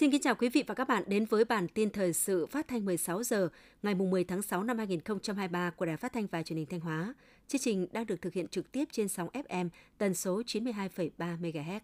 Xin 0.00 0.10
kính 0.10 0.20
chào 0.20 0.34
quý 0.34 0.48
vị 0.48 0.64
và 0.66 0.74
các 0.74 0.88
bạn 0.88 1.02
đến 1.06 1.24
với 1.24 1.44
bản 1.44 1.68
tin 1.68 1.90
thời 1.90 2.12
sự 2.12 2.46
phát 2.46 2.68
thanh 2.68 2.84
16 2.84 3.22
giờ 3.22 3.48
ngày 3.82 3.94
10 3.94 4.24
tháng 4.24 4.42
6 4.42 4.62
năm 4.62 4.78
2023 4.78 5.70
của 5.70 5.86
Đài 5.86 5.96
Phát 5.96 6.12
thanh 6.12 6.26
và 6.26 6.42
Truyền 6.42 6.56
hình 6.56 6.66
Thanh 6.66 6.80
Hóa. 6.80 7.14
Chương 7.48 7.60
trình 7.60 7.86
đang 7.92 8.06
được 8.06 8.22
thực 8.22 8.32
hiện 8.32 8.48
trực 8.48 8.72
tiếp 8.72 8.84
trên 8.92 9.08
sóng 9.08 9.28
FM 9.32 9.68
tần 9.98 10.14
số 10.14 10.42
92,3 10.46 11.10
MHz. 11.18 11.80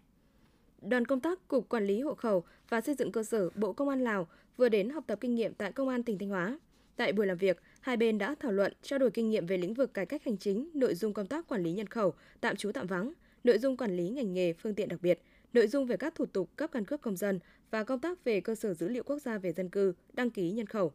Đoàn 0.81 1.05
công 1.05 1.19
tác 1.19 1.47
Cục 1.47 1.69
Quản 1.69 1.87
lý 1.87 2.01
Hộ 2.01 2.15
khẩu 2.15 2.43
và 2.69 2.81
Xây 2.81 2.95
dựng 2.95 3.11
cơ 3.11 3.23
sở 3.23 3.49
Bộ 3.55 3.73
Công 3.73 3.89
an 3.89 4.03
Lào 4.03 4.27
vừa 4.57 4.69
đến 4.69 4.89
học 4.89 5.03
tập 5.07 5.17
kinh 5.21 5.35
nghiệm 5.35 5.53
tại 5.53 5.71
Công 5.71 5.89
an 5.89 6.03
tỉnh 6.03 6.17
Thanh 6.17 6.29
Hóa. 6.29 6.59
Tại 6.95 7.13
buổi 7.13 7.27
làm 7.27 7.37
việc, 7.37 7.61
hai 7.81 7.97
bên 7.97 8.17
đã 8.17 8.35
thảo 8.39 8.51
luận, 8.51 8.73
trao 8.81 8.99
đổi 8.99 9.11
kinh 9.11 9.29
nghiệm 9.29 9.45
về 9.45 9.57
lĩnh 9.57 9.73
vực 9.73 9.93
cải 9.93 10.05
cách 10.05 10.23
hành 10.25 10.37
chính, 10.37 10.69
nội 10.73 10.95
dung 10.95 11.13
công 11.13 11.27
tác 11.27 11.47
quản 11.47 11.63
lý 11.63 11.71
nhân 11.71 11.87
khẩu, 11.87 12.13
tạm 12.41 12.55
trú 12.55 12.71
tạm 12.71 12.87
vắng, 12.87 13.13
nội 13.43 13.57
dung 13.57 13.77
quản 13.77 13.97
lý 13.97 14.09
ngành 14.09 14.33
nghề, 14.33 14.53
phương 14.53 14.75
tiện 14.75 14.89
đặc 14.89 14.99
biệt, 15.01 15.21
nội 15.53 15.67
dung 15.67 15.85
về 15.85 15.97
các 15.97 16.15
thủ 16.15 16.25
tục 16.25 16.49
cấp 16.55 16.71
căn 16.71 16.85
cước 16.85 17.01
công 17.01 17.15
dân 17.15 17.39
và 17.71 17.83
công 17.83 17.99
tác 17.99 18.23
về 18.23 18.41
cơ 18.41 18.55
sở 18.55 18.73
dữ 18.73 18.87
liệu 18.87 19.03
quốc 19.03 19.19
gia 19.19 19.37
về 19.37 19.53
dân 19.53 19.69
cư, 19.69 19.93
đăng 20.13 20.29
ký 20.29 20.51
nhân 20.51 20.65
khẩu. 20.65 20.93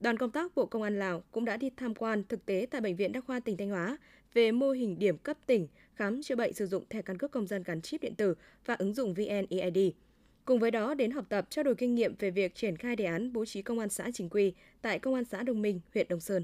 Đoàn 0.00 0.16
công 0.16 0.30
tác 0.30 0.54
Bộ 0.54 0.66
Công 0.66 0.82
an 0.82 0.98
Lào 0.98 1.22
cũng 1.30 1.44
đã 1.44 1.56
đi 1.56 1.70
tham 1.76 1.94
quan 1.94 2.24
thực 2.28 2.46
tế 2.46 2.66
tại 2.70 2.80
Bệnh 2.80 2.96
viện 2.96 3.12
Đa 3.12 3.20
khoa 3.20 3.40
tỉnh 3.40 3.56
Thanh 3.56 3.70
Hóa 3.70 3.98
về 4.34 4.52
mô 4.52 4.70
hình 4.70 4.98
điểm 4.98 5.18
cấp 5.18 5.36
tỉnh 5.46 5.68
khám 5.94 6.22
chữa 6.22 6.36
bệnh 6.36 6.52
sử 6.52 6.66
dụng 6.66 6.84
thẻ 6.90 7.02
căn 7.02 7.18
cước 7.18 7.30
công 7.30 7.46
dân 7.46 7.62
gắn 7.62 7.80
chip 7.80 8.00
điện 8.00 8.14
tử 8.14 8.34
và 8.66 8.74
ứng 8.74 8.94
dụng 8.94 9.14
VNeID. 9.14 9.78
Cùng 10.44 10.58
với 10.58 10.70
đó 10.70 10.94
đến 10.94 11.10
học 11.10 11.24
tập 11.28 11.46
trao 11.50 11.62
đổi 11.62 11.74
kinh 11.74 11.94
nghiệm 11.94 12.14
về 12.18 12.30
việc 12.30 12.54
triển 12.54 12.76
khai 12.76 12.96
đề 12.96 13.04
án 13.04 13.32
bố 13.32 13.44
trí 13.44 13.62
công 13.62 13.78
an 13.78 13.88
xã 13.88 14.10
chính 14.14 14.28
quy 14.28 14.54
tại 14.82 14.98
Công 14.98 15.14
an 15.14 15.24
xã 15.24 15.42
Đông 15.42 15.62
Minh, 15.62 15.80
huyện 15.94 16.06
Đông 16.08 16.20
Sơn. 16.20 16.42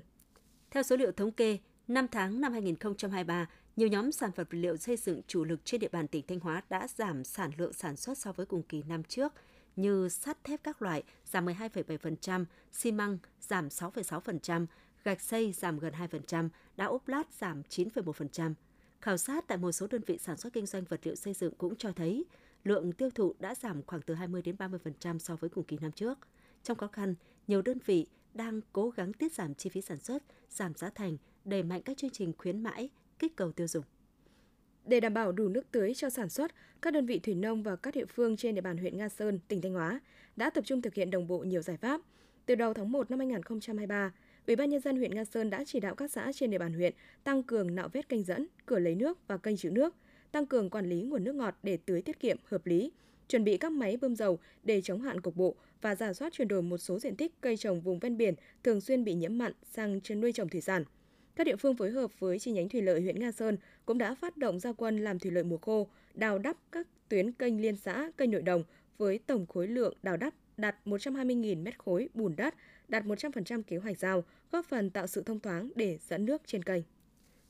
Theo 0.71 0.83
số 0.83 0.97
liệu 0.97 1.13
thống 1.13 1.33
kê, 1.33 1.59
5 1.89 2.07
tháng 2.09 2.41
năm 2.41 2.53
2023, 2.53 3.49
nhiều 3.77 3.89
nhóm 3.89 4.13
sản 4.13 4.33
phẩm 4.33 4.47
vật 4.51 4.59
liệu 4.59 4.77
xây 4.77 4.97
dựng 4.97 5.21
chủ 5.27 5.45
lực 5.45 5.61
trên 5.65 5.81
địa 5.81 5.89
bàn 5.89 6.09
tỉnh 6.09 6.27
Thanh 6.27 6.41
Hóa 6.41 6.63
đã 6.71 6.89
giảm 6.89 7.25
sản 7.25 7.51
lượng 7.57 7.73
sản 7.73 7.97
xuất 7.97 8.19
so 8.19 8.33
với 8.33 8.47
cùng 8.47 8.63
kỳ 8.63 8.83
năm 8.83 9.03
trước 9.05 9.33
như 9.77 10.09
sắt 10.09 10.45
thép 10.45 10.63
các 10.63 10.83
loại 10.83 11.03
giảm 11.25 11.47
12,7%, 11.47 12.45
xi 12.73 12.93
măng 12.93 13.19
giảm 13.41 13.69
6,6%, 13.69 14.67
gạch 15.05 15.21
xây 15.21 15.53
giảm 15.53 15.79
gần 15.79 15.93
2%, 15.95 16.49
đá 16.77 16.85
ốp 16.85 17.09
lát 17.09 17.27
giảm 17.41 17.63
9,1%. 17.71 18.55
Khảo 19.01 19.17
sát 19.17 19.49
tại 19.49 19.59
một 19.59 19.73
số 19.73 19.87
đơn 19.87 20.03
vị 20.07 20.19
sản 20.19 20.37
xuất 20.37 20.53
kinh 20.53 20.67
doanh 20.67 20.85
vật 20.85 21.01
liệu 21.03 21.15
xây 21.15 21.35
dựng 21.35 21.55
cũng 21.59 21.77
cho 21.77 21.93
thấy 21.93 22.25
lượng 22.65 22.93
tiêu 22.93 23.11
thụ 23.11 23.35
đã 23.39 23.55
giảm 23.55 23.83
khoảng 23.83 24.03
từ 24.03 24.15
20 24.15 24.43
đến 24.43 24.57
30% 24.59 25.19
so 25.19 25.37
với 25.37 25.51
cùng 25.51 25.65
kỳ 25.65 25.79
năm 25.81 25.93
trước. 25.93 26.19
Trong 26.63 26.77
khó 26.77 26.89
khăn, 26.89 27.15
nhiều 27.47 27.63
đơn 27.63 27.79
vị 27.87 28.07
đang 28.35 28.61
cố 28.73 28.91
gắng 28.91 29.13
tiết 29.13 29.33
giảm 29.33 29.55
chi 29.55 29.71
phí 29.71 29.81
sản 29.81 29.99
xuất, 29.99 30.23
giảm 30.51 30.75
giá 30.75 30.91
thành, 30.91 31.17
đẩy 31.45 31.63
mạnh 31.63 31.83
các 31.83 31.97
chương 31.97 32.11
trình 32.11 32.33
khuyến 32.39 32.63
mãi, 32.63 32.91
kích 33.19 33.37
cầu 33.37 33.53
tiêu 33.53 33.67
dùng. 33.67 33.85
Để 34.85 35.01
đảm 35.01 35.15
bảo 35.15 35.33
đủ 35.33 35.49
nước 35.49 35.73
tưới 35.73 35.95
cho 35.95 36.11
sản 36.11 36.29
xuất, 36.29 36.51
các 36.83 36.93
đơn 36.95 37.07
vị 37.07 37.19
thủy 37.19 37.35
nông 37.35 37.63
và 37.63 37.77
các 37.77 37.95
địa 37.95 38.07
phương 38.07 38.37
trên 38.37 38.55
địa 38.55 38.61
bàn 38.61 38.77
huyện 38.77 38.97
Nga 38.97 39.09
Sơn, 39.09 39.39
tỉnh 39.49 39.63
Thanh 39.63 39.73
Hóa 39.73 40.01
đã 40.37 40.51
tập 40.51 40.65
trung 40.67 40.83
thực 40.83 40.95
hiện 40.95 41.11
đồng 41.11 41.27
bộ 41.27 41.39
nhiều 41.39 41.63
giải 41.63 41.77
pháp. 41.77 42.01
Từ 42.47 42.55
đầu 42.55 42.75
tháng 42.75 42.93
1 42.93 43.11
năm 43.11 43.19
2023, 43.19 44.13
Ủy 44.47 44.57
ban 44.57 44.71
nhân 44.71 44.81
dân 44.81 44.97
huyện 44.97 45.15
Nga 45.15 45.25
Sơn 45.25 45.51
đã 45.51 45.65
chỉ 45.67 45.81
đạo 45.81 45.95
các 45.95 46.11
xã 46.11 46.33
trên 46.35 46.51
địa 46.51 46.59
bàn 46.59 46.73
huyện 46.73 46.93
tăng 47.25 47.43
cường 47.43 47.75
nạo 47.75 47.89
vét 47.89 48.09
kênh 48.09 48.25
dẫn, 48.25 48.47
cửa 48.67 48.79
lấy 48.79 48.95
nước 48.95 49.19
và 49.27 49.37
kênh 49.37 49.57
trữ 49.57 49.71
nước, 49.71 49.95
tăng 50.33 50.47
cường 50.47 50.71
quản 50.71 50.89
lý 50.89 51.03
nguồn 51.03 51.25
nước 51.25 51.35
ngọt 51.35 51.55
để 51.63 51.79
tưới 51.87 52.03
tiết 52.03 52.21
kiệm 52.21 52.37
hợp 52.45 52.67
lý, 52.67 52.93
chuẩn 53.29 53.45
bị 53.45 53.57
các 53.57 53.73
máy 53.73 53.97
bơm 53.97 54.17
dầu 54.17 54.39
để 54.63 54.81
chống 54.83 55.01
hạn 55.01 55.21
cục 55.21 55.37
bộ 55.37 55.57
và 55.83 55.95
giả 55.95 56.13
soát 56.13 56.33
chuyển 56.33 56.49
đổi 56.49 56.63
một 56.63 56.79
số 56.79 56.99
diện 56.99 57.17
tích 57.17 57.41
cây 57.41 57.57
trồng 57.57 57.81
vùng 57.81 57.99
ven 57.99 58.17
biển 58.17 58.35
thường 58.65 58.81
xuyên 58.81 59.05
bị 59.05 59.15
nhiễm 59.15 59.39
mặn 59.39 59.53
sang 59.63 60.01
chân 60.01 60.21
nuôi 60.21 60.33
trồng 60.33 60.49
thủy 60.49 60.61
sản. 60.61 60.85
Các 61.37 61.45
địa 61.45 61.57
phương 61.57 61.77
phối 61.77 61.91
hợp 61.91 62.21
với 62.21 62.39
chi 62.39 62.53
nhánh 62.53 62.69
thủy 62.69 62.83
lợi 62.83 63.01
huyện 63.01 63.21
Nga 63.21 63.33
Sơn 63.33 63.57
cũng 63.87 63.99
đã 63.99 64.15
phát 64.15 64.37
động 64.37 64.61
gia 64.61 64.73
quân 64.73 64.99
làm 65.05 65.19
thủy 65.19 65.31
lợi 65.31 65.45
mùa 65.45 65.57
khô, 65.57 65.89
đào 66.15 66.39
đắp 66.39 66.57
các 66.73 66.87
tuyến 67.09 67.33
kênh 67.33 67.61
liên 67.61 67.77
xã, 67.77 68.11
kênh 68.17 68.31
nội 68.31 68.43
đồng 68.43 68.65
với 68.99 69.19
tổng 69.19 69.47
khối 69.47 69.69
lượng 69.69 69.95
đào 70.03 70.17
đắp 70.17 70.35
đạt 70.57 70.77
120.000 70.85 71.63
mét 71.63 71.79
khối 71.79 72.09
bùn 72.15 72.37
đất, 72.37 72.55
đạt 72.89 73.05
100% 73.05 73.63
kế 73.63 73.77
hoạch 73.77 73.99
giao, 73.99 74.25
góp 74.53 74.67
phần 74.67 74.91
tạo 74.91 75.07
sự 75.07 75.23
thông 75.23 75.41
thoáng 75.41 75.71
để 75.75 75.99
dẫn 76.09 76.25
nước 76.25 76.43
trên 76.47 76.63
kênh. 76.63 76.83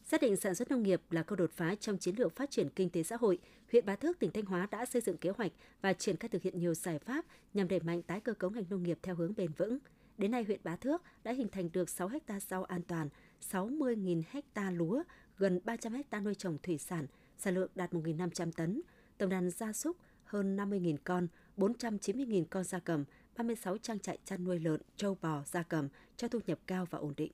Xác 0.04 0.20
định 0.20 0.36
sản 0.36 0.54
xuất 0.54 0.70
nông 0.70 0.82
nghiệp 0.82 1.00
là 1.10 1.22
câu 1.22 1.36
đột 1.36 1.50
phá 1.56 1.74
trong 1.80 1.98
chiến 1.98 2.14
lược 2.18 2.36
phát 2.36 2.50
triển 2.50 2.68
kinh 2.68 2.91
tế 2.91 3.03
xã 3.03 3.16
hội, 3.16 3.38
huyện 3.72 3.86
Bá 3.86 3.97
Thước, 3.97 4.18
tỉnh 4.18 4.30
Thanh 4.30 4.44
Hóa 4.44 4.68
đã 4.70 4.86
xây 4.86 5.03
dựng 5.03 5.16
kế 5.16 5.30
hoạch 5.30 5.53
và 5.80 5.92
triển 5.92 6.16
khai 6.16 6.28
thực 6.28 6.42
hiện 6.42 6.58
nhiều 6.58 6.74
giải 6.74 6.98
pháp 6.98 7.24
nhằm 7.54 7.68
đẩy 7.68 7.80
mạnh 7.80 8.03
tái 8.03 8.20
cơ 8.20 8.34
cấu 8.34 8.50
ngành 8.50 8.64
nông 8.70 8.82
nghiệp 8.82 8.98
theo 9.03 9.14
hướng 9.14 9.32
bền 9.36 9.50
vững. 9.56 9.78
Đến 10.19 10.31
nay, 10.31 10.44
huyện 10.44 10.60
Bá 10.65 10.77
Thước 10.77 11.03
đã 11.25 11.32
hình 11.32 11.49
thành 11.49 11.69
được 11.72 11.91
6 11.91 12.09
ha 12.09 12.41
rau 12.41 12.65
an 12.65 12.82
toàn, 12.82 13.09
60.000 13.50 14.22
ha 14.54 14.71
lúa, 14.71 15.03
gần 15.38 15.60
300 15.65 15.93
ha 16.10 16.21
nuôi 16.21 16.34
trồng 16.34 16.59
thủy 16.62 16.78
sản, 16.78 17.06
sản 17.38 17.54
lượng 17.54 17.71
đạt 17.75 17.93
1.500 17.93 18.53
tấn, 18.53 18.82
tổng 19.19 19.31
đàn 19.31 19.50
gia 19.50 19.72
súc 19.72 19.97
hơn 20.25 20.56
50.000 20.56 20.97
con, 21.04 21.28
490.000 21.56 22.44
con 22.50 22.65
gia 22.65 22.78
cầm, 22.78 23.04
36 23.37 23.78
trang 23.78 23.99
trại 23.99 24.19
chăn 24.25 24.44
nuôi 24.44 24.59
lợn, 24.59 24.81
trâu 24.97 25.19
bò, 25.22 25.43
gia 25.47 25.62
cầm 25.62 25.88
cho 26.16 26.28
thu 26.28 26.38
nhập 26.47 26.59
cao 26.66 26.87
và 26.91 26.98
ổn 26.98 27.15
định. 27.16 27.33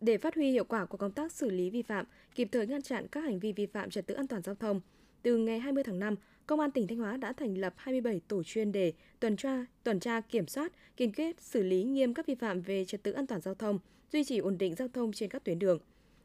Để 0.00 0.18
phát 0.18 0.34
huy 0.34 0.50
hiệu 0.50 0.64
quả 0.64 0.86
của 0.86 0.96
công 0.96 1.12
tác 1.12 1.32
xử 1.32 1.50
lý 1.50 1.70
vi 1.70 1.82
phạm, 1.82 2.06
kịp 2.34 2.48
thời 2.52 2.66
ngăn 2.66 2.82
chặn 2.82 3.06
các 3.08 3.24
hành 3.24 3.38
vi 3.38 3.52
vi 3.52 3.66
phạm 3.66 3.90
trật 3.90 4.06
tự 4.06 4.14
an 4.14 4.26
toàn 4.26 4.42
giao 4.42 4.54
thông, 4.54 4.80
từ 5.24 5.36
ngày 5.36 5.60
20 5.60 5.82
tháng 5.82 5.98
5, 5.98 6.14
Công 6.46 6.60
an 6.60 6.70
tỉnh 6.70 6.86
Thanh 6.86 6.98
Hóa 6.98 7.16
đã 7.16 7.32
thành 7.32 7.58
lập 7.58 7.74
27 7.76 8.20
tổ 8.28 8.42
chuyên 8.42 8.72
đề 8.72 8.92
tuần 9.20 9.36
tra, 9.36 9.66
tuần 9.82 10.00
tra 10.00 10.20
kiểm 10.20 10.46
soát, 10.46 10.72
kiên 10.96 11.12
quyết 11.12 11.40
xử 11.40 11.62
lý 11.62 11.82
nghiêm 11.82 12.14
các 12.14 12.26
vi 12.26 12.34
phạm 12.34 12.60
về 12.60 12.84
trật 12.84 13.02
tự 13.02 13.12
an 13.12 13.26
toàn 13.26 13.40
giao 13.40 13.54
thông, 13.54 13.78
duy 14.12 14.24
trì 14.24 14.38
ổn 14.38 14.58
định 14.58 14.74
giao 14.74 14.88
thông 14.88 15.12
trên 15.12 15.30
các 15.30 15.44
tuyến 15.44 15.58
đường. 15.58 15.78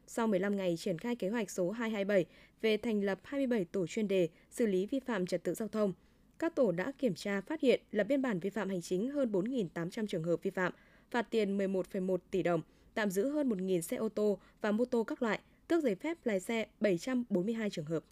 Sau 0.06 0.26
15 0.26 0.56
ngày 0.56 0.76
triển 0.76 0.98
khai 0.98 1.16
kế 1.16 1.28
hoạch 1.28 1.50
số 1.50 1.70
227 1.70 2.24
về 2.60 2.76
thành 2.76 3.04
lập 3.04 3.20
27 3.24 3.64
tổ 3.64 3.86
chuyên 3.86 4.08
đề 4.08 4.28
xử 4.50 4.66
lý 4.66 4.86
vi 4.86 5.00
phạm 5.00 5.26
trật 5.26 5.44
tự 5.44 5.54
giao 5.54 5.68
thông, 5.68 5.92
các 6.38 6.54
tổ 6.54 6.72
đã 6.72 6.92
kiểm 6.98 7.14
tra 7.14 7.40
phát 7.40 7.60
hiện 7.60 7.80
lập 7.92 8.04
biên 8.04 8.22
bản 8.22 8.40
vi 8.40 8.50
phạm 8.50 8.68
hành 8.68 8.82
chính 8.82 9.10
hơn 9.10 9.32
4.800 9.32 10.06
trường 10.06 10.24
hợp 10.24 10.42
vi 10.42 10.50
phạm, 10.50 10.72
phạt 11.10 11.22
tiền 11.30 11.58
11,1 11.58 12.16
tỷ 12.30 12.42
đồng, 12.42 12.60
tạm 12.94 13.10
giữ 13.10 13.30
hơn 13.30 13.48
1.000 13.48 13.80
xe 13.80 13.96
ô 13.96 14.08
tô 14.08 14.38
và 14.60 14.72
mô 14.72 14.84
tô 14.84 15.04
các 15.04 15.22
loại, 15.22 15.40
tước 15.68 15.82
giấy 15.82 15.94
phép 15.94 16.18
lái 16.24 16.40
xe 16.40 16.66
742 16.80 17.70
trường 17.70 17.84
hợp. 17.84 18.04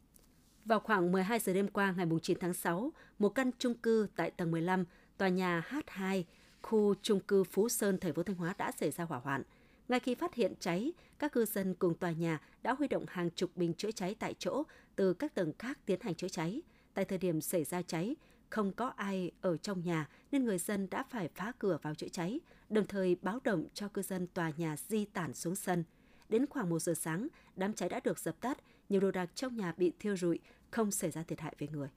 Vào 0.65 0.81
khoảng 0.81 1.13
12 1.13 1.39
giờ 1.39 1.53
đêm 1.53 1.69
qua 1.69 1.95
ngày 1.97 2.07
9 2.23 2.39
tháng 2.41 2.55
6, 2.55 2.93
một 3.19 3.29
căn 3.29 3.51
chung 3.59 3.75
cư 3.75 4.09
tại 4.17 4.31
tầng 4.31 4.51
15, 4.51 4.85
tòa 5.19 5.29
nhà 5.29 5.63
H2, 5.71 6.23
khu 6.63 6.95
chung 7.03 7.21
cư 7.21 7.45
Phú 7.45 7.69
Sơn, 7.69 7.99
thành 7.99 8.15
phố 8.15 8.23
Thanh 8.23 8.37
Hóa 8.37 8.55
đã 8.59 8.73
xảy 8.73 8.91
ra 8.91 9.05
hỏa 9.05 9.19
hoạn. 9.19 9.43
Ngay 9.89 10.01
khi 10.01 10.15
phát 10.15 10.35
hiện 10.35 10.55
cháy, 10.61 10.93
các 11.19 11.33
cư 11.33 11.45
dân 11.45 11.75
cùng 11.75 11.95
tòa 11.95 12.11
nhà 12.11 12.41
đã 12.63 12.75
huy 12.75 12.89
động 12.89 13.05
hàng 13.09 13.31
chục 13.31 13.51
bình 13.57 13.75
chữa 13.75 13.91
cháy 13.91 14.17
tại 14.19 14.35
chỗ 14.39 14.63
từ 14.97 15.15
các 15.15 15.35
tầng 15.35 15.53
khác 15.59 15.79
tiến 15.87 16.01
hành 16.01 16.15
chữa 16.15 16.29
cháy. 16.29 16.63
Tại 16.95 17.05
thời 17.05 17.19
điểm 17.19 17.41
xảy 17.41 17.65
ra 17.65 17.83
cháy, 17.83 18.17
không 18.51 18.73
có 18.73 18.87
ai 18.97 19.31
ở 19.41 19.57
trong 19.57 19.83
nhà 19.85 20.09
nên 20.33 20.45
người 20.45 20.59
dân 20.59 20.91
đã 20.91 21.05
phải 21.11 21.29
phá 21.35 21.53
cửa 21.59 21.79
vào 21.83 21.95
chữa 21.95 22.09
cháy, 22.09 22.41
đồng 22.69 22.87
thời 22.87 23.17
báo 23.23 23.39
động 23.45 23.67
cho 23.75 23.89
cư 23.89 24.03
dân 24.03 24.27
tòa 24.27 24.53
nhà 24.57 24.77
di 24.77 25.05
tản 25.05 25.35
xuống 25.35 25.55
sân. 25.55 25.85
Đến 26.29 26.47
khoảng 26.47 26.71
1 26.71 26.79
giờ 26.79 26.95
sáng, 26.95 27.29
đám 27.57 27.73
cháy 27.73 27.89
đã 27.89 28.01
được 28.05 28.19
dập 28.19 28.41
tắt, 28.41 28.59
nhiều 28.89 29.01
đồ 29.01 29.11
đạc 29.11 29.31
trong 29.35 29.57
nhà 29.57 29.73
bị 29.77 29.93
thiêu 30.01 30.17
rụi, 30.17 30.39
không 30.71 30.91
xảy 30.91 31.11
ra 31.11 31.23
thiệt 31.23 31.41
hại 31.41 31.55
về 31.59 31.67
người. 31.73 31.89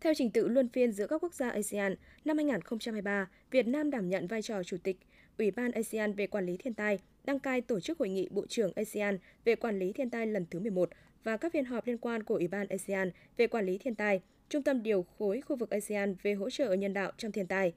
Theo 0.00 0.14
trình 0.16 0.30
tự 0.30 0.48
luân 0.48 0.68
phiên 0.68 0.92
giữa 0.92 1.06
các 1.06 1.22
quốc 1.22 1.34
gia 1.34 1.50
ASEAN, 1.50 1.94
năm 2.24 2.36
2023, 2.36 3.28
Việt 3.50 3.66
Nam 3.66 3.90
đảm 3.90 4.08
nhận 4.08 4.26
vai 4.26 4.42
trò 4.42 4.62
chủ 4.62 4.76
tịch 4.82 4.96
Ủy 5.38 5.50
ban 5.50 5.72
ASEAN 5.72 6.12
về 6.12 6.26
quản 6.26 6.46
lý 6.46 6.56
thiên 6.56 6.74
tai, 6.74 6.98
đăng 7.24 7.38
cai 7.38 7.60
tổ 7.60 7.80
chức 7.80 7.98
hội 7.98 8.08
nghị 8.08 8.28
Bộ 8.30 8.46
trưởng 8.46 8.72
ASEAN 8.76 9.18
về 9.44 9.54
quản 9.54 9.78
lý 9.78 9.92
thiên 9.92 10.10
tai 10.10 10.26
lần 10.26 10.46
thứ 10.50 10.60
11 10.60 10.90
và 11.24 11.36
các 11.36 11.52
phiên 11.52 11.64
họp 11.64 11.86
liên 11.86 11.98
quan 11.98 12.22
của 12.22 12.34
Ủy 12.34 12.48
ban 12.48 12.68
ASEAN 12.68 13.10
về 13.36 13.46
quản 13.46 13.66
lý 13.66 13.78
thiên 13.78 13.94
tai, 13.94 14.20
Trung 14.48 14.62
tâm 14.62 14.82
điều 14.82 15.02
khối 15.18 15.40
khu 15.40 15.56
vực 15.56 15.70
ASEAN 15.70 16.14
về 16.22 16.34
hỗ 16.34 16.50
trợ 16.50 16.72
nhân 16.72 16.92
đạo 16.92 17.12
trong 17.16 17.32
thiên 17.32 17.46
tai. 17.46 17.72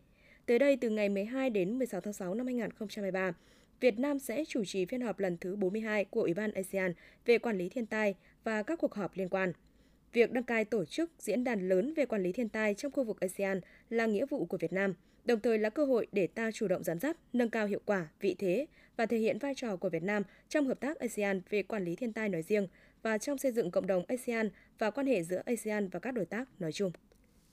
Tới 0.46 0.60
đây, 0.60 0.78
từ 0.82 0.90
ngày 0.90 1.10
12 1.10 1.50
đến 1.50 1.78
16 1.78 2.02
tháng 2.02 2.14
6 2.14 2.34
năm 2.34 2.46
2023, 2.46 3.34
Việt 3.80 4.00
Nam 4.00 4.20
sẽ 4.20 4.46
chủ 4.46 4.66
trì 4.66 4.86
phiên 4.86 5.02
họp 5.02 5.20
lần 5.20 5.38
thứ 5.38 5.56
42 5.56 6.06
của 6.06 6.22
Ủy 6.22 6.34
ban 6.34 6.52
ASEAN 6.52 6.94
về 7.26 7.38
quản 7.38 7.58
lý 7.58 7.70
thiên 7.70 7.86
tai 7.86 8.16
và 8.48 8.64
các 8.64 8.80
cuộc 8.80 8.94
họp 8.94 9.18
liên 9.18 9.30
quan. 9.30 9.54
Việc 10.14 10.32
đăng 10.32 10.44
cai 10.44 10.66
tổ 10.66 10.86
chức 10.86 11.12
diễn 11.20 11.44
đàn 11.44 11.70
lớn 11.70 11.94
về 11.94 12.06
quản 12.06 12.24
lý 12.24 12.32
thiên 12.32 12.50
tai 12.50 12.74
trong 12.74 12.92
khu 12.92 13.04
vực 13.04 13.20
ASEAN 13.20 13.62
là 13.90 14.06
nghĩa 14.06 14.26
vụ 14.26 14.46
của 14.46 14.58
Việt 14.58 14.74
Nam, 14.74 14.94
đồng 15.26 15.40
thời 15.40 15.58
là 15.58 15.70
cơ 15.70 15.86
hội 15.86 16.08
để 16.12 16.28
ta 16.28 16.52
chủ 16.52 16.68
động 16.68 16.84
dẫn 16.84 17.00
dắt, 17.00 17.18
nâng 17.34 17.50
cao 17.50 17.68
hiệu 17.68 17.82
quả, 17.86 18.08
vị 18.20 18.36
thế 18.40 18.66
và 18.98 19.06
thể 19.06 19.18
hiện 19.18 19.38
vai 19.38 19.54
trò 19.56 19.76
của 19.76 19.90
Việt 19.90 20.04
Nam 20.04 20.24
trong 20.50 20.68
hợp 20.68 20.80
tác 20.80 21.00
ASEAN 21.00 21.42
về 21.50 21.64
quản 21.64 21.86
lý 21.86 21.96
thiên 21.96 22.14
tai 22.14 22.30
nói 22.30 22.42
riêng 22.42 22.68
và 23.02 23.18
trong 23.18 23.38
xây 23.38 23.52
dựng 23.52 23.72
cộng 23.72 23.88
đồng 23.88 24.04
ASEAN 24.08 24.50
và 24.80 24.92
quan 24.92 25.08
hệ 25.08 25.24
giữa 25.24 25.42
ASEAN 25.46 25.90
và 25.90 26.00
các 26.00 26.12
đối 26.12 26.26
tác 26.26 26.62
nói 26.62 26.72
chung. 26.72 26.92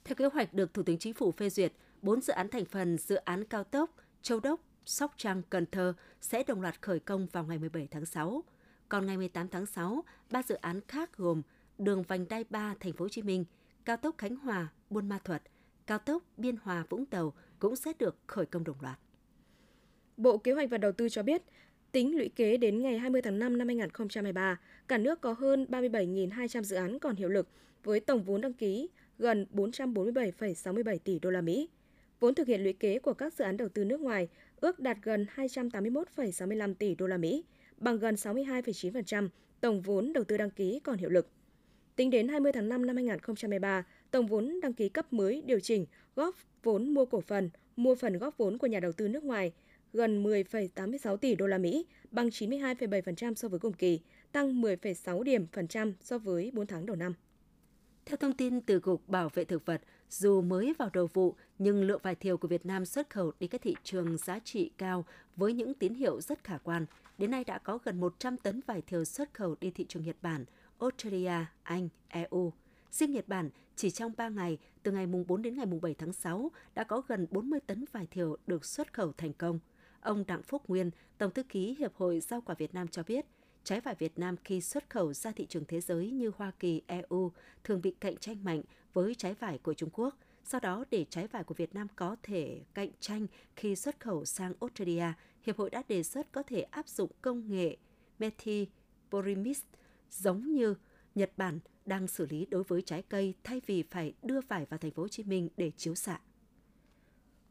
Theo 0.03 0.15
kế 0.15 0.25
hoạch 0.25 0.53
được 0.53 0.73
Thủ 0.73 0.83
tướng 0.83 0.97
Chính 0.97 1.13
phủ 1.13 1.31
phê 1.31 1.49
duyệt, 1.49 1.71
4 2.01 2.21
dự 2.21 2.33
án 2.33 2.49
thành 2.49 2.65
phần 2.65 2.97
dự 2.97 3.15
án 3.15 3.43
cao 3.43 3.63
tốc 3.63 3.95
Châu 4.21 4.39
Đốc, 4.39 4.61
Sóc 4.85 5.13
Trăng, 5.17 5.41
Cần 5.49 5.65
Thơ 5.65 5.93
sẽ 6.21 6.43
đồng 6.43 6.61
loạt 6.61 6.81
khởi 6.81 6.99
công 6.99 7.27
vào 7.31 7.43
ngày 7.43 7.57
17 7.57 7.87
tháng 7.91 8.05
6. 8.05 8.43
Còn 8.89 9.05
ngày 9.05 9.17
18 9.17 9.47
tháng 9.47 9.65
6, 9.65 10.03
ba 10.31 10.43
dự 10.43 10.55
án 10.55 10.81
khác 10.87 11.17
gồm 11.17 11.41
đường 11.77 12.03
vành 12.03 12.27
đai 12.27 12.43
3 12.49 12.75
thành 12.79 12.93
phố 12.93 13.05
Hồ 13.05 13.09
Chí 13.09 13.21
Minh, 13.21 13.45
cao 13.85 13.97
tốc 13.97 14.15
Khánh 14.17 14.35
Hòa, 14.35 14.67
Buôn 14.89 15.09
Ma 15.09 15.19
Thuột, 15.23 15.41
cao 15.87 15.99
tốc 15.99 16.23
Biên 16.37 16.55
Hòa 16.63 16.85
Vũng 16.89 17.05
Tàu 17.05 17.33
cũng 17.59 17.75
sẽ 17.75 17.91
được 17.99 18.15
khởi 18.27 18.45
công 18.45 18.63
đồng 18.63 18.81
loạt. 18.81 18.99
Bộ 20.17 20.37
Kế 20.37 20.51
hoạch 20.51 20.69
và 20.69 20.77
Đầu 20.77 20.91
tư 20.91 21.09
cho 21.09 21.23
biết, 21.23 21.41
tính 21.91 22.17
lũy 22.17 22.29
kế 22.29 22.57
đến 22.57 22.81
ngày 22.81 22.99
20 22.99 23.21
tháng 23.21 23.39
5 23.39 23.57
năm 23.57 23.67
2023, 23.67 24.59
cả 24.87 24.97
nước 24.97 25.21
có 25.21 25.33
hơn 25.33 25.65
37.200 25.69 26.61
dự 26.61 26.75
án 26.75 26.99
còn 26.99 27.15
hiệu 27.15 27.29
lực 27.29 27.47
với 27.83 27.99
tổng 27.99 28.23
vốn 28.23 28.41
đăng 28.41 28.53
ký 28.53 28.89
gần 29.19 29.45
447,67 29.53 30.97
tỷ 30.97 31.19
đô 31.19 31.29
la 31.29 31.41
Mỹ. 31.41 31.69
Vốn 32.19 32.35
thực 32.35 32.47
hiện 32.47 32.63
lũy 32.63 32.73
kế 32.73 32.99
của 32.99 33.13
các 33.13 33.33
dự 33.33 33.45
án 33.45 33.57
đầu 33.57 33.69
tư 33.69 33.85
nước 33.85 33.99
ngoài 33.99 34.29
ước 34.61 34.79
đạt 34.79 34.97
gần 35.01 35.25
281,65 35.35 36.73
tỷ 36.73 36.95
đô 36.95 37.07
la 37.07 37.17
Mỹ, 37.17 37.43
bằng 37.77 37.99
gần 37.99 38.15
62,9% 38.15 39.29
tổng 39.61 39.81
vốn 39.81 40.13
đầu 40.13 40.23
tư 40.23 40.37
đăng 40.37 40.49
ký 40.49 40.79
còn 40.83 40.97
hiệu 40.97 41.09
lực. 41.09 41.27
Tính 41.95 42.09
đến 42.09 42.27
20 42.27 42.51
tháng 42.51 42.69
5 42.69 42.85
năm 42.85 42.95
2023, 42.95 43.85
tổng 44.11 44.27
vốn 44.27 44.59
đăng 44.61 44.73
ký 44.73 44.89
cấp 44.89 45.13
mới 45.13 45.41
điều 45.45 45.59
chỉnh 45.59 45.85
góp 46.15 46.35
vốn 46.63 46.93
mua 46.93 47.05
cổ 47.05 47.21
phần, 47.21 47.49
mua 47.75 47.95
phần 47.95 48.17
góp 48.17 48.37
vốn 48.37 48.57
của 48.57 48.67
nhà 48.67 48.79
đầu 48.79 48.91
tư 48.91 49.07
nước 49.07 49.23
ngoài 49.23 49.51
gần 49.93 50.23
10,86 50.23 51.17
tỷ 51.17 51.35
đô 51.35 51.47
la 51.47 51.57
Mỹ, 51.57 51.85
bằng 52.11 52.27
92,7% 52.29 53.33
so 53.33 53.47
với 53.47 53.59
cùng 53.59 53.73
kỳ, 53.73 53.99
tăng 54.31 54.61
10,6 54.61 55.23
điểm 55.23 55.47
phần 55.53 55.67
trăm 55.67 55.93
so 56.01 56.17
với 56.17 56.51
4 56.53 56.67
tháng 56.67 56.85
đầu 56.85 56.95
năm. 56.95 57.13
Theo 58.05 58.17
thông 58.17 58.33
tin 58.33 58.61
từ 58.61 58.79
Cục 58.79 59.09
Bảo 59.09 59.29
vệ 59.29 59.45
Thực 59.45 59.65
vật, 59.65 59.81
dù 60.09 60.41
mới 60.41 60.73
vào 60.77 60.89
đầu 60.93 61.09
vụ, 61.13 61.35
nhưng 61.59 61.83
lượng 61.83 62.01
vải 62.03 62.15
thiều 62.15 62.37
của 62.37 62.47
Việt 62.47 62.65
Nam 62.65 62.85
xuất 62.85 63.09
khẩu 63.09 63.31
đi 63.39 63.47
các 63.47 63.61
thị 63.61 63.75
trường 63.83 64.17
giá 64.17 64.39
trị 64.39 64.71
cao 64.77 65.05
với 65.35 65.53
những 65.53 65.73
tín 65.73 65.93
hiệu 65.93 66.21
rất 66.21 66.43
khả 66.43 66.57
quan. 66.57 66.85
Đến 67.17 67.31
nay 67.31 67.43
đã 67.43 67.57
có 67.57 67.77
gần 67.83 67.99
100 67.99 68.37
tấn 68.37 68.61
vải 68.67 68.81
thiều 68.81 69.05
xuất 69.05 69.33
khẩu 69.33 69.55
đi 69.61 69.71
thị 69.71 69.85
trường 69.89 70.03
Nhật 70.03 70.15
Bản, 70.21 70.45
Australia, 70.79 71.45
Anh, 71.63 71.89
EU. 72.07 72.53
Riêng 72.91 73.11
Nhật 73.11 73.27
Bản, 73.27 73.49
chỉ 73.75 73.91
trong 73.91 74.11
3 74.17 74.29
ngày, 74.29 74.57
từ 74.83 74.91
ngày 74.91 75.07
mùng 75.07 75.27
4 75.27 75.41
đến 75.41 75.57
ngày 75.57 75.65
mùng 75.65 75.81
7 75.81 75.93
tháng 75.93 76.13
6, 76.13 76.51
đã 76.75 76.83
có 76.83 77.01
gần 77.07 77.27
40 77.31 77.59
tấn 77.67 77.85
vải 77.91 78.07
thiều 78.07 78.37
được 78.47 78.65
xuất 78.65 78.93
khẩu 78.93 79.11
thành 79.11 79.33
công. 79.33 79.59
Ông 80.01 80.23
Đặng 80.27 80.43
Phúc 80.43 80.61
Nguyên, 80.67 80.91
Tổng 81.17 81.31
thư 81.31 81.43
ký 81.43 81.75
Hiệp 81.79 81.95
hội 81.95 82.19
Rau 82.19 82.41
quả 82.41 82.55
Việt 82.55 82.73
Nam 82.73 82.87
cho 82.87 83.03
biết, 83.03 83.25
trái 83.63 83.81
vải 83.81 83.95
Việt 83.95 84.19
Nam 84.19 84.35
khi 84.43 84.61
xuất 84.61 84.89
khẩu 84.89 85.13
ra 85.13 85.31
thị 85.31 85.45
trường 85.45 85.65
thế 85.65 85.81
giới 85.81 86.11
như 86.11 86.31
Hoa 86.37 86.51
Kỳ, 86.59 86.81
EU 86.87 87.31
thường 87.63 87.81
bị 87.81 87.95
cạnh 87.99 88.17
tranh 88.17 88.43
mạnh 88.43 88.61
với 88.93 89.15
trái 89.15 89.33
vải 89.33 89.57
của 89.57 89.73
Trung 89.73 89.89
Quốc. 89.93 90.17
Sau 90.45 90.59
đó, 90.59 90.85
để 90.91 91.05
trái 91.09 91.27
vải 91.27 91.43
của 91.43 91.53
Việt 91.53 91.75
Nam 91.75 91.87
có 91.95 92.15
thể 92.23 92.61
cạnh 92.73 92.89
tranh 92.99 93.27
khi 93.55 93.75
xuất 93.75 93.99
khẩu 93.99 94.25
sang 94.25 94.53
Australia, 94.61 95.13
Hiệp 95.43 95.57
hội 95.57 95.69
đã 95.69 95.83
đề 95.87 96.03
xuất 96.03 96.31
có 96.31 96.43
thể 96.43 96.61
áp 96.61 96.87
dụng 96.89 97.11
công 97.21 97.47
nghệ 97.47 97.77
Methylporimis 98.19 99.61
giống 100.09 100.53
như 100.53 100.75
Nhật 101.15 101.31
Bản 101.37 101.59
đang 101.85 102.07
xử 102.07 102.27
lý 102.29 102.45
đối 102.45 102.63
với 102.63 102.81
trái 102.81 103.01
cây 103.01 103.33
thay 103.43 103.61
vì 103.65 103.83
phải 103.83 104.13
đưa 104.23 104.41
vải 104.41 104.65
vào 104.65 104.77
thành 104.77 104.91
phố 104.91 105.01
Hồ 105.01 105.07
Chí 105.07 105.23
Minh 105.23 105.49
để 105.57 105.71
chiếu 105.77 105.95
xạ. 105.95 106.19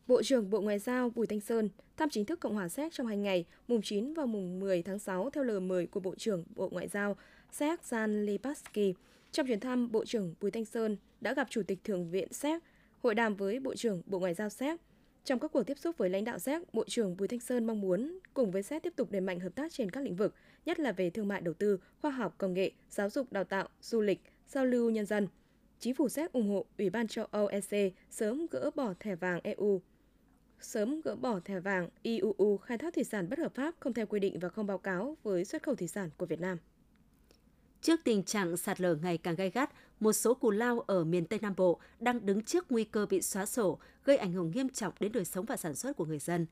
Bộ 0.06 0.22
trưởng 0.22 0.50
Bộ 0.50 0.60
Ngoại 0.60 0.78
giao 0.78 1.10
Bùi 1.10 1.26
Thanh 1.26 1.40
Sơn 1.40 1.68
thăm 1.96 2.10
chính 2.10 2.24
thức 2.24 2.40
Cộng 2.40 2.54
hòa 2.54 2.68
Séc 2.68 2.92
trong 2.92 3.06
hai 3.06 3.16
ngày, 3.16 3.44
mùng 3.68 3.82
9 3.82 4.14
và 4.14 4.26
mùng 4.26 4.60
10 4.60 4.82
tháng 4.82 4.98
6 4.98 5.30
theo 5.30 5.44
lời 5.44 5.60
mời 5.60 5.86
của 5.86 6.00
Bộ 6.00 6.14
trưởng 6.14 6.44
Bộ 6.54 6.68
Ngoại 6.68 6.88
giao 6.88 7.16
Séc 7.52 7.80
Jan 7.82 8.24
Lipaski. 8.24 8.94
Trong 9.32 9.46
chuyến 9.46 9.60
thăm, 9.60 9.92
Bộ 9.92 10.04
trưởng 10.04 10.34
Bùi 10.40 10.50
Thanh 10.50 10.64
Sơn 10.64 10.96
đã 11.20 11.34
gặp 11.34 11.46
Chủ 11.50 11.62
tịch 11.62 11.84
Thượng 11.84 12.10
viện 12.10 12.32
Séc, 12.32 12.62
hội 13.04 13.14
đàm 13.14 13.36
với 13.36 13.60
Bộ 13.60 13.74
trưởng 13.74 14.02
Bộ 14.06 14.18
Ngoại 14.18 14.34
giao 14.34 14.48
Séc. 14.48 14.80
Trong 15.24 15.38
các 15.38 15.52
cuộc 15.52 15.62
tiếp 15.62 15.78
xúc 15.78 15.98
với 15.98 16.10
lãnh 16.10 16.24
đạo 16.24 16.38
Séc, 16.38 16.74
Bộ 16.74 16.84
trưởng 16.86 17.16
Bùi 17.16 17.28
Thanh 17.28 17.40
Sơn 17.40 17.66
mong 17.66 17.80
muốn 17.80 18.18
cùng 18.34 18.50
với 18.50 18.62
Séc 18.62 18.82
tiếp 18.82 18.92
tục 18.96 19.10
đẩy 19.10 19.20
mạnh 19.20 19.40
hợp 19.40 19.54
tác 19.54 19.72
trên 19.72 19.90
các 19.90 20.04
lĩnh 20.04 20.16
vực, 20.16 20.34
nhất 20.66 20.80
là 20.80 20.92
về 20.92 21.10
thương 21.10 21.28
mại 21.28 21.40
đầu 21.40 21.54
tư, 21.54 21.78
khoa 22.00 22.10
học 22.10 22.34
công 22.38 22.54
nghệ, 22.54 22.70
giáo 22.90 23.10
dục 23.10 23.32
đào 23.32 23.44
tạo, 23.44 23.68
du 23.80 24.00
lịch, 24.00 24.20
giao 24.48 24.66
lưu 24.66 24.90
nhân 24.90 25.06
dân. 25.06 25.28
Chính 25.78 25.94
phủ 25.94 26.08
Séc 26.08 26.32
ủng 26.32 26.48
hộ 26.48 26.64
Ủy 26.78 26.90
ban 26.90 27.08
châu 27.08 27.24
Âu 27.24 27.46
EC 27.46 27.92
sớm 28.10 28.46
gỡ 28.50 28.70
bỏ 28.74 28.94
thẻ 29.00 29.14
vàng 29.14 29.40
EU 29.42 29.80
sớm 30.60 31.00
gỡ 31.00 31.16
bỏ 31.16 31.40
thẻ 31.44 31.60
vàng 31.60 31.88
IUU 32.02 32.56
khai 32.56 32.78
thác 32.78 32.94
thủy 32.94 33.04
sản 33.04 33.28
bất 33.30 33.38
hợp 33.38 33.54
pháp 33.54 33.74
không 33.80 33.94
theo 33.94 34.06
quy 34.06 34.20
định 34.20 34.38
và 34.38 34.48
không 34.48 34.66
báo 34.66 34.78
cáo 34.78 35.16
với 35.22 35.44
xuất 35.44 35.62
khẩu 35.62 35.74
thủy 35.74 35.88
sản 35.88 36.10
của 36.16 36.26
Việt 36.26 36.40
Nam. 36.40 36.58
Trước 37.84 38.00
tình 38.04 38.22
trạng 38.22 38.56
sạt 38.56 38.80
lở 38.80 38.94
ngày 38.94 39.18
càng 39.18 39.34
gay 39.34 39.50
gắt, 39.50 39.70
một 40.00 40.12
số 40.12 40.34
cù 40.34 40.50
lao 40.50 40.80
ở 40.80 41.04
miền 41.04 41.26
Tây 41.26 41.38
Nam 41.42 41.54
Bộ 41.56 41.80
đang 42.00 42.26
đứng 42.26 42.42
trước 42.42 42.72
nguy 42.72 42.84
cơ 42.84 43.06
bị 43.06 43.22
xóa 43.22 43.46
sổ, 43.46 43.78
gây 44.04 44.16
ảnh 44.16 44.32
hưởng 44.32 44.50
nghiêm 44.50 44.68
trọng 44.68 44.92
đến 45.00 45.12
đời 45.12 45.24
sống 45.24 45.44
và 45.46 45.56
sản 45.56 45.74
xuất 45.74 45.96
của 45.96 46.04
người 46.04 46.18
dân. 46.18 46.46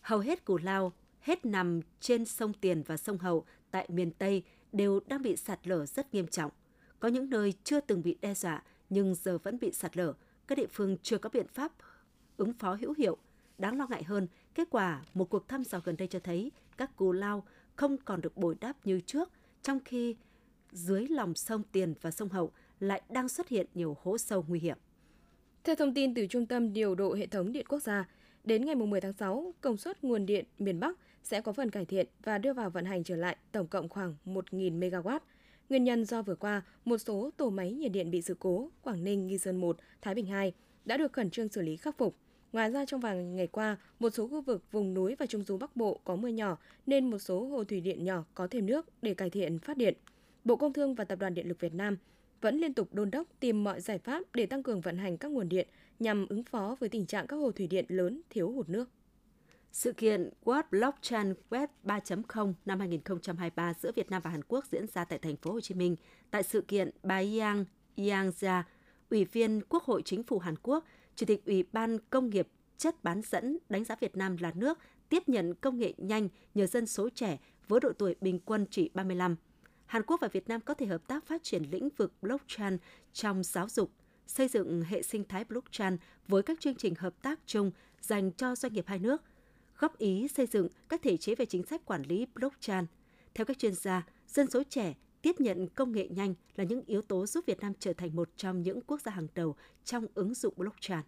Hầu 0.00 0.18
hết 0.18 0.44
cù 0.44 0.58
lao 0.58 0.92
hết 1.20 1.46
nằm 1.46 1.80
trên 2.00 2.24
sông 2.24 2.52
Tiền 2.52 2.82
và 2.82 2.96
sông 2.96 3.18
Hậu 3.18 3.44
tại 3.70 3.88
miền 3.88 4.10
Tây 4.10 4.42
đều 4.72 5.00
đang 5.06 5.22
bị 5.22 5.36
sạt 5.36 5.66
lở 5.68 5.86
rất 5.86 6.14
nghiêm 6.14 6.26
trọng. 6.26 6.50
Có 7.00 7.08
những 7.08 7.30
nơi 7.30 7.54
chưa 7.64 7.80
từng 7.80 8.02
bị 8.02 8.16
đe 8.20 8.34
dọa 8.34 8.62
nhưng 8.90 9.14
giờ 9.14 9.38
vẫn 9.38 9.58
bị 9.58 9.72
sạt 9.72 9.96
lở, 9.96 10.12
các 10.46 10.58
địa 10.58 10.68
phương 10.72 10.96
chưa 11.02 11.18
có 11.18 11.28
biện 11.28 11.46
pháp 11.48 11.72
ứng 12.36 12.52
phó 12.52 12.76
hữu 12.80 12.94
hiệu 12.98 13.16
Đáng 13.58 13.78
lo 13.78 13.86
ngại 13.86 14.02
hơn, 14.02 14.28
kết 14.54 14.68
quả 14.70 15.02
một 15.14 15.30
cuộc 15.30 15.48
thăm 15.48 15.64
dò 15.64 15.80
gần 15.84 15.96
đây 15.96 16.08
cho 16.08 16.18
thấy 16.18 16.52
các 16.76 16.96
cù 16.96 17.12
lao 17.12 17.46
không 17.76 17.96
còn 18.04 18.20
được 18.20 18.36
bồi 18.36 18.56
đắp 18.60 18.86
như 18.86 19.00
trước, 19.00 19.32
trong 19.62 19.80
khi 19.84 20.16
dưới 20.76 21.06
lòng 21.08 21.34
sông 21.34 21.62
Tiền 21.72 21.94
và 22.00 22.10
sông 22.10 22.28
Hậu 22.28 22.50
lại 22.80 23.02
đang 23.08 23.28
xuất 23.28 23.48
hiện 23.48 23.66
nhiều 23.74 23.96
hố 24.02 24.18
sâu 24.18 24.44
nguy 24.48 24.60
hiểm. 24.60 24.76
Theo 25.64 25.76
thông 25.76 25.94
tin 25.94 26.14
từ 26.14 26.26
Trung 26.26 26.46
tâm 26.46 26.72
Điều 26.72 26.94
độ 26.94 27.14
Hệ 27.14 27.26
thống 27.26 27.52
Điện 27.52 27.66
Quốc 27.68 27.82
gia, 27.82 28.08
đến 28.44 28.64
ngày 28.64 28.74
10 28.74 29.00
tháng 29.00 29.12
6, 29.12 29.54
công 29.60 29.76
suất 29.76 30.04
nguồn 30.04 30.26
điện 30.26 30.44
miền 30.58 30.80
Bắc 30.80 30.98
sẽ 31.22 31.40
có 31.40 31.52
phần 31.52 31.70
cải 31.70 31.84
thiện 31.84 32.06
và 32.22 32.38
đưa 32.38 32.52
vào 32.52 32.70
vận 32.70 32.84
hành 32.84 33.04
trở 33.04 33.16
lại 33.16 33.36
tổng 33.52 33.66
cộng 33.66 33.88
khoảng 33.88 34.14
1.000 34.24 34.78
MW. 34.78 35.20
Nguyên 35.68 35.84
nhân 35.84 36.04
do 36.04 36.22
vừa 36.22 36.34
qua, 36.34 36.62
một 36.84 36.98
số 36.98 37.30
tổ 37.36 37.50
máy 37.50 37.72
nhiệt 37.72 37.92
điện 37.92 38.10
bị 38.10 38.22
sự 38.22 38.36
cố, 38.38 38.70
Quảng 38.82 39.04
Ninh, 39.04 39.26
Nghi 39.26 39.38
Sơn 39.38 39.56
1, 39.56 39.76
Thái 40.02 40.14
Bình 40.14 40.26
2 40.26 40.52
đã 40.84 40.96
được 40.96 41.12
khẩn 41.12 41.30
trương 41.30 41.48
xử 41.48 41.62
lý 41.62 41.76
khắc 41.76 41.98
phục. 41.98 42.16
Ngoài 42.52 42.70
ra 42.70 42.84
trong 42.84 43.00
vài 43.00 43.24
ngày 43.24 43.46
qua, 43.46 43.76
một 44.00 44.10
số 44.10 44.28
khu 44.28 44.40
vực 44.40 44.72
vùng 44.72 44.94
núi 44.94 45.14
và 45.18 45.26
trung 45.26 45.42
du 45.42 45.56
Bắc 45.56 45.76
Bộ 45.76 46.00
có 46.04 46.16
mưa 46.16 46.28
nhỏ 46.28 46.58
nên 46.86 47.10
một 47.10 47.18
số 47.18 47.46
hồ 47.46 47.64
thủy 47.64 47.80
điện 47.80 48.04
nhỏ 48.04 48.24
có 48.34 48.46
thêm 48.46 48.66
nước 48.66 48.86
để 49.02 49.14
cải 49.14 49.30
thiện 49.30 49.58
phát 49.58 49.76
điện. 49.76 49.94
Bộ 50.46 50.56
Công 50.56 50.72
Thương 50.72 50.94
và 50.94 51.04
Tập 51.04 51.16
đoàn 51.16 51.34
Điện 51.34 51.48
lực 51.48 51.60
Việt 51.60 51.74
Nam 51.74 51.96
vẫn 52.40 52.56
liên 52.58 52.74
tục 52.74 52.94
đôn 52.94 53.10
đốc 53.10 53.26
tìm 53.40 53.64
mọi 53.64 53.80
giải 53.80 53.98
pháp 53.98 54.22
để 54.34 54.46
tăng 54.46 54.62
cường 54.62 54.80
vận 54.80 54.98
hành 54.98 55.18
các 55.18 55.30
nguồn 55.30 55.48
điện 55.48 55.68
nhằm 55.98 56.26
ứng 56.28 56.42
phó 56.42 56.76
với 56.80 56.88
tình 56.88 57.06
trạng 57.06 57.26
các 57.26 57.36
hồ 57.36 57.52
thủy 57.52 57.66
điện 57.66 57.84
lớn 57.88 58.20
thiếu 58.30 58.50
hụt 58.50 58.68
nước. 58.68 58.90
Sự 59.72 59.92
kiện 59.92 60.30
World 60.44 60.62
Blockchain 60.70 61.34
Web 61.50 61.68
3.0 61.84 62.52
năm 62.66 62.78
2023 62.78 63.74
giữa 63.74 63.92
Việt 63.96 64.10
Nam 64.10 64.22
và 64.24 64.30
Hàn 64.30 64.40
Quốc 64.48 64.64
diễn 64.66 64.86
ra 64.86 65.04
tại 65.04 65.18
thành 65.18 65.36
phố 65.36 65.52
Hồ 65.52 65.60
Chí 65.60 65.74
Minh. 65.74 65.96
Tại 66.30 66.42
sự 66.42 66.60
kiện, 66.60 66.90
bà 67.02 67.16
Yang 67.16 67.64
Yangja, 67.96 68.62
Ủy 69.10 69.24
viên 69.24 69.60
Quốc 69.68 69.82
hội 69.82 70.02
Chính 70.04 70.22
phủ 70.22 70.38
Hàn 70.38 70.54
Quốc, 70.62 70.84
Chủ 71.16 71.26
tịch 71.26 71.44
Ủy 71.46 71.64
ban 71.72 71.98
Công 72.10 72.30
nghiệp 72.30 72.48
chất 72.78 73.04
bán 73.04 73.22
dẫn 73.22 73.58
đánh 73.68 73.84
giá 73.84 73.96
Việt 74.00 74.16
Nam 74.16 74.36
là 74.40 74.52
nước 74.54 74.78
tiếp 75.08 75.28
nhận 75.28 75.54
công 75.54 75.78
nghệ 75.78 75.92
nhanh 75.96 76.28
nhờ 76.54 76.66
dân 76.66 76.86
số 76.86 77.08
trẻ 77.08 77.38
với 77.68 77.80
độ 77.80 77.92
tuổi 77.98 78.14
bình 78.20 78.38
quân 78.38 78.66
chỉ 78.70 78.90
35. 78.94 79.36
Hàn 79.86 80.02
Quốc 80.02 80.20
và 80.20 80.28
Việt 80.28 80.48
Nam 80.48 80.60
có 80.60 80.74
thể 80.74 80.86
hợp 80.86 81.08
tác 81.08 81.26
phát 81.26 81.42
triển 81.42 81.62
lĩnh 81.70 81.88
vực 81.96 82.12
blockchain 82.22 82.76
trong 83.12 83.42
giáo 83.42 83.68
dục, 83.68 83.90
xây 84.26 84.48
dựng 84.48 84.82
hệ 84.82 85.02
sinh 85.02 85.24
thái 85.28 85.44
blockchain 85.44 85.96
với 86.28 86.42
các 86.42 86.60
chương 86.60 86.74
trình 86.74 86.94
hợp 86.94 87.22
tác 87.22 87.40
chung 87.46 87.70
dành 88.00 88.32
cho 88.32 88.56
doanh 88.56 88.72
nghiệp 88.72 88.84
hai 88.86 88.98
nước, 88.98 89.22
góp 89.78 89.98
ý 89.98 90.28
xây 90.28 90.46
dựng 90.46 90.68
các 90.88 91.02
thể 91.02 91.16
chế 91.16 91.34
về 91.34 91.44
chính 91.44 91.62
sách 91.62 91.84
quản 91.84 92.02
lý 92.02 92.26
blockchain. 92.34 92.84
Theo 93.34 93.44
các 93.44 93.58
chuyên 93.58 93.74
gia, 93.74 94.06
dân 94.28 94.50
số 94.50 94.62
trẻ 94.68 94.94
tiếp 95.22 95.36
nhận 95.38 95.68
công 95.68 95.92
nghệ 95.92 96.08
nhanh 96.08 96.34
là 96.56 96.64
những 96.64 96.82
yếu 96.86 97.02
tố 97.02 97.26
giúp 97.26 97.44
Việt 97.46 97.60
Nam 97.60 97.72
trở 97.78 97.92
thành 97.92 98.16
một 98.16 98.28
trong 98.36 98.62
những 98.62 98.80
quốc 98.80 99.00
gia 99.00 99.12
hàng 99.12 99.26
đầu 99.34 99.56
trong 99.84 100.06
ứng 100.14 100.34
dụng 100.34 100.54
blockchain. 100.56 101.00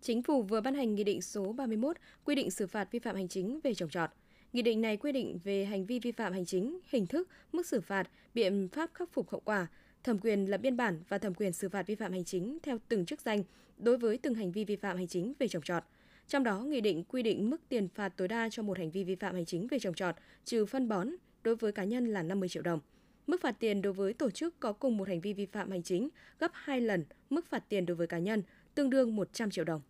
Chính 0.00 0.22
phủ 0.22 0.42
vừa 0.42 0.60
ban 0.60 0.74
hành 0.74 0.94
Nghị 0.94 1.04
định 1.04 1.22
số 1.22 1.52
31 1.52 1.96
quy 2.24 2.34
định 2.34 2.50
xử 2.50 2.66
phạt 2.66 2.88
vi 2.90 2.98
phạm 2.98 3.16
hành 3.16 3.28
chính 3.28 3.60
về 3.64 3.74
trồng 3.74 3.90
trọt. 3.90 4.10
Nghị 4.52 4.62
định 4.62 4.80
này 4.80 4.96
quy 4.96 5.12
định 5.12 5.38
về 5.44 5.64
hành 5.64 5.86
vi 5.86 5.98
vi 5.98 6.12
phạm 6.12 6.32
hành 6.32 6.44
chính, 6.44 6.78
hình 6.90 7.06
thức, 7.06 7.28
mức 7.52 7.66
xử 7.66 7.80
phạt, 7.80 8.10
biện 8.34 8.68
pháp 8.72 8.90
khắc 8.94 9.12
phục 9.12 9.30
hậu 9.30 9.40
quả, 9.44 9.66
thẩm 10.04 10.18
quyền 10.18 10.50
lập 10.50 10.58
biên 10.58 10.76
bản 10.76 11.02
và 11.08 11.18
thẩm 11.18 11.34
quyền 11.34 11.52
xử 11.52 11.68
phạt 11.68 11.86
vi 11.86 11.94
phạm 11.94 12.12
hành 12.12 12.24
chính 12.24 12.58
theo 12.62 12.78
từng 12.88 13.06
chức 13.06 13.20
danh 13.20 13.42
đối 13.78 13.98
với 13.98 14.18
từng 14.18 14.34
hành 14.34 14.52
vi 14.52 14.64
vi 14.64 14.76
phạm 14.76 14.96
hành 14.96 15.06
chính 15.06 15.32
về 15.38 15.48
trồng 15.48 15.62
trọt. 15.62 15.82
Trong 16.28 16.44
đó, 16.44 16.60
nghị 16.60 16.80
định 16.80 17.04
quy 17.04 17.22
định 17.22 17.50
mức 17.50 17.60
tiền 17.68 17.88
phạt 17.88 18.08
tối 18.08 18.28
đa 18.28 18.48
cho 18.50 18.62
một 18.62 18.78
hành 18.78 18.90
vi 18.90 19.04
vi 19.04 19.14
phạm 19.14 19.34
hành 19.34 19.44
chính 19.44 19.66
về 19.66 19.78
trồng 19.78 19.94
trọt 19.94 20.14
trừ 20.44 20.66
phân 20.66 20.88
bón 20.88 21.08
đối 21.42 21.56
với 21.56 21.72
cá 21.72 21.84
nhân 21.84 22.06
là 22.06 22.22
50 22.22 22.48
triệu 22.48 22.62
đồng. 22.62 22.80
Mức 23.26 23.40
phạt 23.40 23.56
tiền 23.60 23.82
đối 23.82 23.92
với 23.92 24.12
tổ 24.12 24.30
chức 24.30 24.60
có 24.60 24.72
cùng 24.72 24.96
một 24.96 25.08
hành 25.08 25.20
vi 25.20 25.32
vi 25.32 25.46
phạm 25.46 25.70
hành 25.70 25.82
chính 25.82 26.08
gấp 26.38 26.50
2 26.54 26.80
lần 26.80 27.04
mức 27.30 27.46
phạt 27.46 27.64
tiền 27.68 27.86
đối 27.86 27.96
với 27.96 28.06
cá 28.06 28.18
nhân, 28.18 28.42
tương 28.74 28.90
đương 28.90 29.16
100 29.16 29.50
triệu 29.50 29.64
đồng. 29.64 29.80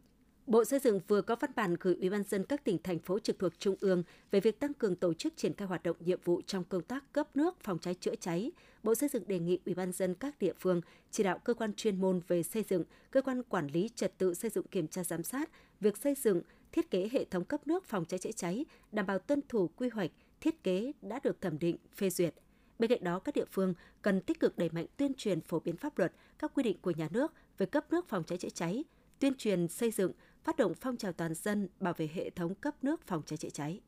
Bộ 0.49 0.65
Xây 0.65 0.79
dựng 0.79 1.01
vừa 1.09 1.23
có 1.23 1.37
văn 1.37 1.51
bản 1.57 1.77
gửi 1.81 1.97
Ủy 2.01 2.11
ban 2.11 2.23
dân 2.23 2.45
các 2.45 2.65
tỉnh 2.65 2.79
thành 2.83 2.99
phố 2.99 3.19
trực 3.19 3.39
thuộc 3.39 3.53
trung 3.59 3.77
ương 3.81 4.03
về 4.31 4.41
việc 4.41 4.61
tăng 4.61 4.75
cường 4.75 4.97
tổ 4.97 5.15
chức 5.15 5.37
triển 5.37 5.55
khai 5.55 5.69
hoạt 5.69 5.83
động 5.83 5.97
nhiệm 6.01 6.21
vụ 6.25 6.41
trong 6.47 6.65
công 6.65 6.83
tác 6.83 7.13
cấp 7.13 7.37
nước 7.37 7.61
phòng 7.61 7.79
cháy 7.79 7.95
chữa 7.95 8.15
cháy. 8.21 8.53
Bộ 8.83 8.95
Xây 8.95 9.09
dựng 9.09 9.29
đề 9.29 9.39
nghị 9.39 9.59
Ủy 9.65 9.75
ban 9.75 9.93
dân 9.93 10.15
các 10.15 10.39
địa 10.39 10.53
phương 10.61 10.81
chỉ 11.11 11.23
đạo 11.23 11.39
cơ 11.39 11.55
quan 11.55 11.75
chuyên 11.75 12.01
môn 12.01 12.21
về 12.29 12.43
xây 12.43 12.65
dựng, 12.69 12.85
cơ 13.11 13.23
quan 13.23 13.43
quản 13.43 13.67
lý 13.67 13.91
trật 13.95 14.19
tự 14.19 14.35
xây 14.35 14.51
dựng 14.51 14.67
kiểm 14.67 14.89
tra 14.89 15.05
giám 15.05 15.23
sát 15.23 15.51
việc 15.81 15.97
xây 15.97 16.15
dựng, 16.15 16.43
thiết 16.73 16.91
kế 16.91 17.09
hệ 17.13 17.25
thống 17.25 17.45
cấp 17.45 17.67
nước 17.67 17.85
phòng 17.85 18.05
cháy 18.05 18.19
chữa 18.19 18.33
cháy 18.33 18.65
đảm 18.93 19.07
bảo 19.07 19.19
tuân 19.19 19.41
thủ 19.49 19.71
quy 19.77 19.89
hoạch, 19.89 20.11
thiết 20.41 20.63
kế 20.63 20.93
đã 21.03 21.21
được 21.25 21.41
thẩm 21.41 21.59
định, 21.59 21.77
phê 21.97 22.11
duyệt– 22.11 22.35
Bên 22.79 22.91
cạnh 22.91 23.05
đó, 23.05 23.19
các 23.19 23.35
địa 23.35 23.45
phương 23.53 23.75
cần 24.03 24.21
tích 24.21 24.41
cực 24.41 24.59
đẩy 24.59 24.71
mạnh 24.73 24.87
tuyên 24.97 25.15
truyền 25.15 25.41
phổ 25.41 25.61
biến 25.61 25.77
pháp 25.77 25.99
luật, 25.99 26.13
các 26.39 26.53
quy 26.55 26.63
định 26.63 26.77
của 26.83 26.91
nhà 26.91 27.09
nước 27.11 27.33
về 27.59 27.67
cấp 27.67 27.87
nước 27.91 28.09
phòng 28.09 28.25
cháy 28.25 28.39
chữa 28.39 28.49
cháy, 28.49 28.85
tuyên 29.19 29.35
truyền 29.35 29.69
xây 29.69 29.91
dựng, 29.91 30.13
phát 30.45 30.57
động 30.57 30.75
phong 30.75 30.97
trào 30.97 31.13
toàn 31.13 31.35
dân 31.35 31.69
bảo 31.81 31.95
vệ 31.97 32.09
hệ 32.15 32.31
thống 32.31 32.55
cấp 32.55 32.85
nước 32.85 33.07
phòng 33.07 33.23
cháy 33.27 33.37
chữa 33.37 33.49
cháy. 33.49 33.81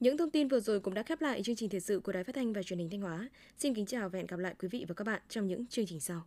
Những 0.00 0.16
thông 0.16 0.30
tin 0.30 0.48
vừa 0.48 0.60
rồi 0.60 0.80
cũng 0.80 0.94
đã 0.94 1.02
khép 1.02 1.20
lại 1.20 1.42
chương 1.42 1.56
trình 1.56 1.68
thời 1.70 1.80
sự 1.80 2.00
của 2.00 2.12
Đài 2.12 2.24
Phát 2.24 2.34
thanh 2.34 2.52
và 2.52 2.62
Truyền 2.62 2.78
hình 2.78 2.90
Thanh 2.90 3.00
Hóa. 3.00 3.28
Xin 3.58 3.74
kính 3.74 3.86
chào 3.86 4.08
và 4.08 4.16
hẹn 4.16 4.26
gặp 4.26 4.38
lại 4.38 4.54
quý 4.58 4.68
vị 4.68 4.84
và 4.88 4.94
các 4.94 5.04
bạn 5.04 5.22
trong 5.28 5.46
những 5.46 5.66
chương 5.66 5.86
trình 5.86 6.00
sau. 6.00 6.26